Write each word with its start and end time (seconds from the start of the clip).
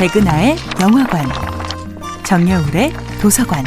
백은하의 0.00 0.56
영화관, 0.80 1.26
정여울의 2.24 2.90
도서관. 3.20 3.62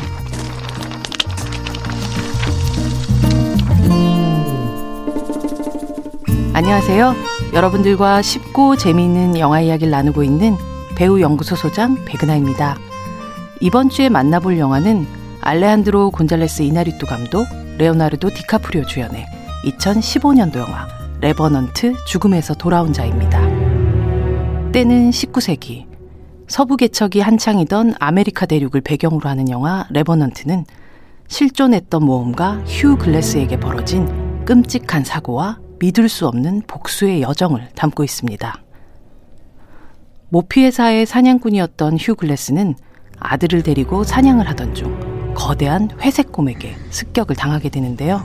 안녕하세요. 6.56 7.14
여러분들과 7.54 8.24
쉽고 8.24 8.78
재미있는 8.78 9.38
영화 9.38 9.62
이야기를 9.62 9.92
나누고 9.92 10.24
있는 10.24 10.58
배우 10.96 11.22
연구소 11.22 11.56
소장 11.56 12.04
백은하입니다. 12.04 12.78
이번 13.60 13.90
주에 13.90 14.10
만나볼 14.10 14.58
영화는 14.58 15.06
알레한드로 15.40 16.10
곤잘레스 16.10 16.64
이나리뚜 16.64 17.06
감독, 17.06 17.46
레오나르도 17.78 18.32
디카프리오 18.32 18.88
주연의 18.88 19.28
2015년도 19.66 20.56
영화 20.56 20.88
레버넌트 21.22 21.94
죽음에서 22.08 22.56
돌아온 22.56 22.92
자입니다. 22.92 23.40
때는 24.72 25.12
19세기 25.12 25.93
서부 26.54 26.78
개척이 26.78 27.20
한창이던 27.20 27.96
아메리카 27.98 28.46
대륙을 28.46 28.82
배경으로 28.82 29.28
하는 29.28 29.50
영화 29.50 29.88
레버넌트는 29.90 30.66
실존했던 31.28 32.06
모험가 32.06 32.60
휴 32.68 32.96
글래스에게 32.96 33.60
벌어진 33.60 34.46
끔찍한 34.46 35.04
사고와 35.04 35.58
믿을 35.80 36.08
수 36.08 36.28
없는 36.28 36.62
복수의 36.68 37.24
여정을 37.24 37.70
담고 37.74 38.04
있습니다. 38.04 38.62
모피 40.30 40.66
회사의 40.66 41.08
사냥꾼이었던 41.08 41.98
휴 41.98 42.14
글래스는 42.14 42.76
아들을 43.18 43.64
데리고 43.64 44.04
사냥을 44.04 44.48
하던 44.50 44.76
중 44.76 45.34
거대한 45.34 45.90
회색 46.02 46.32
곰에게 46.32 46.76
습격을 46.92 47.36
당하게 47.36 47.70
되는데요. 47.70 48.24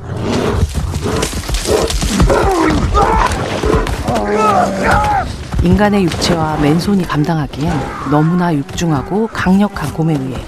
인간의 5.62 6.04
육체와 6.04 6.58
맨손이 6.58 7.02
감당하기엔 7.02 7.72
너무나 8.10 8.54
육중하고 8.54 9.26
강력한 9.28 9.92
곰에 9.92 10.14
의해 10.14 10.40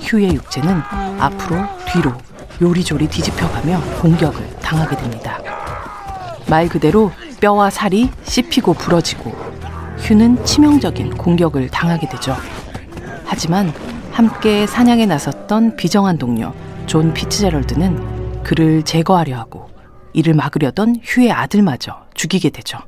휴의 0.00 0.34
육체는 0.34 0.82
앞으로 1.20 1.60
뒤로 1.86 2.12
요리조리 2.60 3.08
뒤집혀가며 3.08 3.80
공격을 4.00 4.56
당하게 4.60 4.96
됩니다. 4.96 5.38
말 6.48 6.68
그대로 6.68 7.12
뼈와 7.40 7.70
살이 7.70 8.10
씹히고 8.24 8.74
부러지고 8.74 9.32
휴는 9.98 10.44
치명적인 10.44 11.16
공격을 11.16 11.68
당하게 11.68 12.08
되죠. 12.08 12.36
하지만 13.24 13.72
함께 14.10 14.66
사냥에 14.66 15.06
나섰던 15.06 15.76
비정한 15.76 16.18
동료 16.18 16.52
존 16.86 17.14
피츠제럴드는 17.14 18.42
그를 18.42 18.82
제거하려 18.82 19.36
하고 19.36 19.70
이를 20.12 20.34
막으려던 20.34 20.96
휴의 21.04 21.30
아들마저 21.30 22.06
죽이게 22.14 22.50
되죠. 22.50 22.78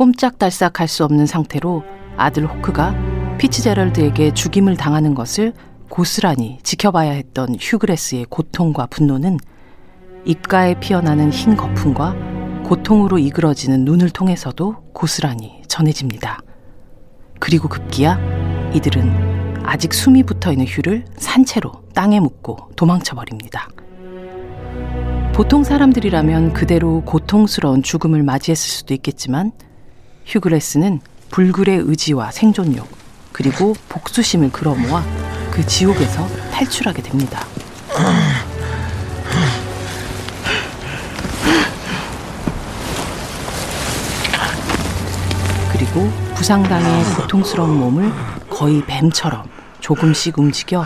꼼짝달싹 0.00 0.80
할 0.80 0.88
수 0.88 1.04
없는 1.04 1.26
상태로 1.26 1.84
아들 2.16 2.46
호크가 2.46 3.36
피츠제럴드에게 3.36 4.32
죽임을 4.32 4.78
당하는 4.78 5.14
것을 5.14 5.52
고스란히 5.90 6.58
지켜봐야 6.62 7.12
했던 7.12 7.54
휴그레스의 7.60 8.24
고통과 8.30 8.86
분노는 8.86 9.36
입가에 10.24 10.80
피어나는 10.80 11.30
흰 11.30 11.54
거품과 11.54 12.14
고통으로 12.64 13.18
이그러지는 13.18 13.84
눈을 13.84 14.08
통해서도 14.08 14.76
고스란히 14.94 15.60
전해집니다. 15.68 16.40
그리고 17.38 17.68
급기야 17.68 18.18
이들은 18.72 19.64
아직 19.64 19.92
숨이 19.92 20.22
붙어 20.22 20.50
있는 20.50 20.64
휴를 20.66 21.04
산채로 21.18 21.72
땅에 21.92 22.20
묻고 22.20 22.70
도망쳐 22.74 23.16
버립니다. 23.16 23.68
보통 25.34 25.62
사람들이라면 25.62 26.54
그대로 26.54 27.02
고통스러운 27.04 27.82
죽음을 27.82 28.22
맞이했을 28.22 28.70
수도 28.70 28.94
있겠지만 28.94 29.52
휴그레스는 30.26 31.00
불굴의 31.30 31.78
의지와 31.84 32.30
생존력 32.30 32.88
그리고 33.32 33.74
복수심을 33.88 34.50
끌어모아 34.50 35.04
그 35.50 35.64
지옥에서 35.66 36.26
탈출하게 36.52 37.02
됩니다. 37.02 37.44
그리고 45.72 46.08
부상당해 46.34 47.04
고통스러운 47.16 47.78
몸을 47.78 48.10
거의 48.48 48.84
뱀처럼 48.86 49.44
조금씩 49.80 50.38
움직여 50.38 50.84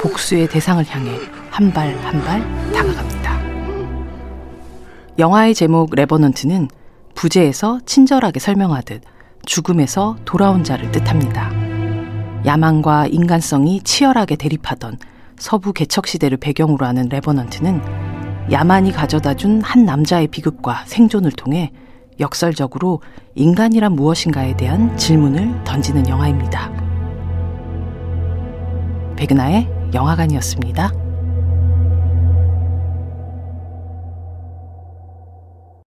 복수의 0.00 0.48
대상을 0.48 0.84
향해 0.88 1.18
한 1.50 1.72
발 1.72 1.96
한 2.04 2.22
발 2.24 2.40
다가갑니다. 2.72 3.38
영화의 5.18 5.54
제목 5.54 5.92
레버넌트는 5.94 6.68
부제에서 7.18 7.80
친절하게 7.84 8.38
설명하듯 8.38 9.02
죽음에서 9.44 10.16
돌아온 10.24 10.62
자를 10.62 10.92
뜻합니다. 10.92 11.50
야망과 12.46 13.08
인간성이 13.08 13.80
치열하게 13.82 14.36
대립하던 14.36 14.98
서부 15.36 15.72
개척 15.72 16.06
시대를 16.06 16.36
배경으로 16.36 16.86
하는 16.86 17.08
레버넌트는 17.08 18.52
야만이 18.52 18.92
가져다 18.92 19.34
준 19.34 19.60
한 19.62 19.84
남자의 19.84 20.28
비극과 20.28 20.84
생존을 20.86 21.32
통해 21.32 21.72
역설적으로 22.20 23.02
인간이란 23.34 23.94
무엇인가에 23.94 24.56
대한 24.56 24.96
질문을 24.96 25.64
던지는 25.64 26.08
영화입니다. 26.08 26.70
백은하의 29.16 29.68
영화관이었습니다. 29.92 31.07